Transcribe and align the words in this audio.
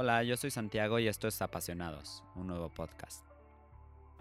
Hola, 0.00 0.22
yo 0.22 0.36
soy 0.36 0.52
Santiago 0.52 1.00
y 1.00 1.08
esto 1.08 1.26
es 1.26 1.42
Apasionados, 1.42 2.22
un 2.36 2.46
nuevo 2.46 2.72
podcast. 2.72 3.26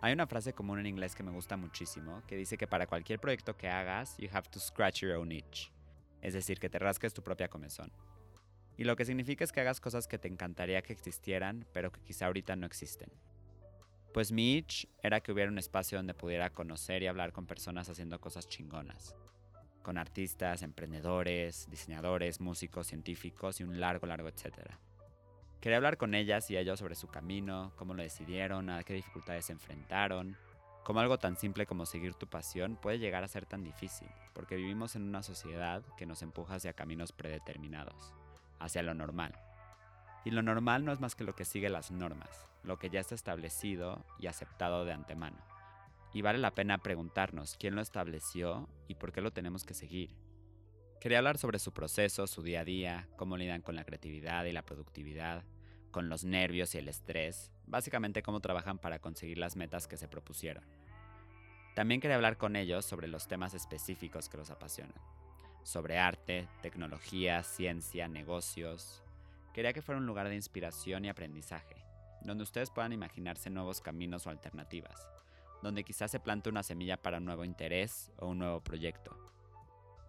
Hay 0.01 0.11
una 0.11 0.25
frase 0.25 0.51
común 0.51 0.79
en 0.79 0.87
inglés 0.87 1.13
que 1.13 1.21
me 1.21 1.29
gusta 1.29 1.55
muchísimo 1.55 2.23
que 2.25 2.35
dice 2.35 2.57
que 2.57 2.65
para 2.65 2.87
cualquier 2.87 3.19
proyecto 3.19 3.55
que 3.55 3.69
hagas, 3.69 4.17
you 4.17 4.27
have 4.33 4.49
to 4.49 4.59
scratch 4.59 5.01
your 5.01 5.17
own 5.17 5.31
itch. 5.31 5.71
Es 6.23 6.33
decir, 6.33 6.59
que 6.59 6.67
te 6.67 6.79
rasques 6.79 7.13
tu 7.13 7.21
propia 7.21 7.47
comezón. 7.47 7.91
Y 8.75 8.85
lo 8.85 8.95
que 8.95 9.05
significa 9.05 9.43
es 9.43 9.51
que 9.51 9.61
hagas 9.61 9.79
cosas 9.79 10.07
que 10.07 10.17
te 10.17 10.27
encantaría 10.27 10.81
que 10.81 10.93
existieran, 10.93 11.67
pero 11.73 11.91
que 11.91 12.01
quizá 12.01 12.25
ahorita 12.25 12.55
no 12.55 12.65
existen. 12.65 13.11
Pues 14.15 14.31
mi 14.31 14.55
itch 14.55 14.87
era 15.03 15.21
que 15.21 15.31
hubiera 15.31 15.51
un 15.51 15.59
espacio 15.59 15.99
donde 15.99 16.15
pudiera 16.15 16.49
conocer 16.49 17.03
y 17.03 17.07
hablar 17.07 17.33
con 17.33 17.45
personas 17.45 17.87
haciendo 17.87 18.19
cosas 18.19 18.47
chingonas. 18.47 19.15
Con 19.83 19.99
artistas, 19.99 20.63
emprendedores, 20.63 21.69
diseñadores, 21.69 22.41
músicos, 22.41 22.87
científicos 22.87 23.59
y 23.59 23.63
un 23.63 23.79
largo, 23.79 24.07
largo 24.07 24.27
etcétera. 24.27 24.79
Quería 25.61 25.77
hablar 25.77 25.97
con 25.97 26.13
ellas 26.13 26.49
y 26.51 26.57
ellos 26.57 26.79
sobre 26.79 26.95
su 26.95 27.07
camino, 27.07 27.71
cómo 27.77 27.93
lo 27.95 28.03
decidieron, 28.03 28.69
a 28.69 28.83
qué 28.83 28.93
dificultades 28.93 29.45
se 29.45 29.53
enfrentaron, 29.53 30.37
cómo 30.83 30.99
algo 30.99 31.17
tan 31.17 31.35
simple 31.35 31.65
como 31.65 31.85
seguir 31.85 32.13
tu 32.13 32.27
pasión 32.27 32.75
puede 32.75 32.99
llegar 32.99 33.23
a 33.23 33.27
ser 33.27 33.45
tan 33.45 33.63
difícil, 33.63 34.07
porque 34.33 34.55
vivimos 34.55 34.95
en 34.95 35.01
una 35.01 35.23
sociedad 35.23 35.83
que 35.97 36.05
nos 36.05 36.21
empuja 36.21 36.55
hacia 36.55 36.73
caminos 36.73 37.11
predeterminados, 37.11 38.13
hacia 38.59 38.83
lo 38.83 38.93
normal. 38.93 39.33
Y 40.25 40.29
lo 40.31 40.43
normal 40.43 40.85
no 40.85 40.91
es 40.91 40.99
más 40.99 41.15
que 41.15 41.23
lo 41.23 41.35
que 41.35 41.45
sigue 41.45 41.69
las 41.69 41.89
normas, 41.89 42.47
lo 42.63 42.77
que 42.77 42.89
ya 42.89 42.99
está 42.99 43.15
establecido 43.15 44.05
y 44.19 44.27
aceptado 44.27 44.85
de 44.85 44.93
antemano. 44.93 45.37
Y 46.13 46.21
vale 46.21 46.37
la 46.37 46.51
pena 46.51 46.77
preguntarnos 46.77 47.57
quién 47.59 47.75
lo 47.75 47.81
estableció 47.81 48.69
y 48.87 48.95
por 48.95 49.11
qué 49.11 49.21
lo 49.21 49.31
tenemos 49.31 49.65
que 49.65 49.73
seguir. 49.73 50.15
Quería 50.99 51.19
hablar 51.19 51.37
sobre 51.37 51.59
su 51.59 51.73
proceso, 51.73 52.25
su 52.25 52.41
día 52.41 52.61
a 52.61 52.65
día, 52.65 53.07
cómo 53.17 53.37
lidan 53.37 53.61
con 53.61 53.75
la 53.75 53.83
creatividad 53.83 54.45
y 54.45 54.51
la 54.51 54.63
productividad, 54.63 55.43
con 55.91 56.09
los 56.09 56.23
nervios 56.23 56.73
y 56.73 56.79
el 56.79 56.87
estrés, 56.87 57.51
básicamente 57.67 58.23
cómo 58.23 58.39
trabajan 58.39 58.79
para 58.79 58.97
conseguir 58.97 59.37
las 59.37 59.55
metas 59.55 59.87
que 59.87 59.95
se 59.95 60.07
propusieron. 60.07 60.63
También 61.75 62.01
quería 62.01 62.15
hablar 62.15 62.37
con 62.37 62.55
ellos 62.55 62.83
sobre 62.83 63.07
los 63.07 63.27
temas 63.27 63.53
específicos 63.53 64.27
que 64.27 64.37
los 64.37 64.49
apasionan, 64.49 64.99
sobre 65.61 65.99
arte, 65.99 66.47
tecnología, 66.63 67.43
ciencia, 67.43 68.07
negocios. 68.07 69.03
Quería 69.53 69.73
que 69.73 69.83
fuera 69.83 70.01
un 70.01 70.07
lugar 70.07 70.27
de 70.29 70.35
inspiración 70.35 71.05
y 71.05 71.09
aprendizaje, 71.09 71.75
donde 72.23 72.43
ustedes 72.43 72.71
puedan 72.71 72.91
imaginarse 72.91 73.51
nuevos 73.51 73.81
caminos 73.81 74.25
o 74.25 74.31
alternativas, 74.31 75.07
donde 75.61 75.83
quizás 75.83 76.09
se 76.09 76.19
plante 76.19 76.49
una 76.49 76.63
semilla 76.63 76.97
para 76.97 77.19
un 77.19 77.25
nuevo 77.25 77.45
interés 77.45 78.11
o 78.17 78.29
un 78.29 78.39
nuevo 78.39 78.61
proyecto 78.61 79.36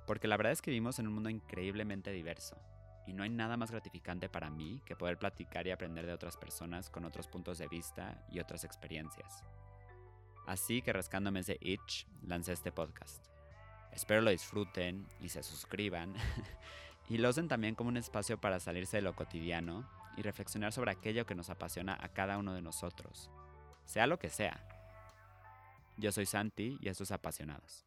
porque 0.09 0.27
la 0.27 0.39
verdad 0.39 0.53
es 0.53 0.63
que 0.63 0.71
vivimos 0.71 0.99
en 0.99 1.07
un 1.07 1.13
mundo 1.13 1.29
increíblemente 1.29 2.11
diverso. 2.11 2.57
Y 3.07 3.13
no 3.13 3.25
hay 3.25 3.29
nada 3.29 3.59
más 3.59 3.71
gratificante 3.71 4.31
para 4.31 4.49
mí 4.49 4.81
que 4.87 4.97
poder 4.97 5.19
platicar 5.19 5.67
y 5.67 5.71
aprender 5.71 6.07
de 6.07 6.15
otras 6.15 6.39
personas 6.39 6.89
con 6.89 7.05
otros 7.05 7.29
puntos 7.29 7.59
de 7.59 7.69
vista 7.69 8.25
y 8.33 8.41
otras 8.41 8.65
experiencias. 8.65 9.45
Así 10.47 10.81
que 10.81 10.95
rascándome 10.95 11.41
ese 11.41 11.59
itch, 11.61 12.07
lancé 12.23 12.55
este 12.55 12.73
podcast. 12.73 13.23
Espero 13.93 14.23
lo 14.23 14.31
disfruten 14.31 15.07
y 15.21 15.29
se 15.29 15.43
suscriban. 15.43 16.15
y 17.11 17.19
lo 17.19 17.29
usen 17.29 17.47
también 17.47 17.75
como 17.75 17.91
un 17.91 17.99
espacio 17.99 18.41
para 18.41 18.61
salirse 18.61 18.97
de 18.97 19.03
lo 19.03 19.15
cotidiano 19.15 19.87
y 20.17 20.23
reflexionar 20.23 20.73
sobre 20.73 20.91
aquello 20.91 21.27
que 21.27 21.35
nos 21.35 21.51
apasiona 21.51 21.99
a 22.01 22.09
cada 22.09 22.39
uno 22.39 22.55
de 22.55 22.63
nosotros, 22.63 23.31
sea 23.85 24.07
lo 24.07 24.19
que 24.19 24.31
sea. 24.31 24.59
Yo 25.99 26.13
soy 26.13 26.25
Santi 26.25 26.79
y 26.81 26.89
estos 26.89 27.13
apasionados. 27.13 27.85